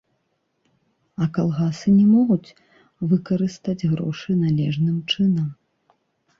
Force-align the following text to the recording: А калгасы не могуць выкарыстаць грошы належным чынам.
А 1.23 1.27
калгасы 1.35 1.93
не 1.99 2.07
могуць 2.15 2.55
выкарыстаць 3.13 3.79
грошы 3.93 4.31
належным 4.43 4.97
чынам. 5.15 5.47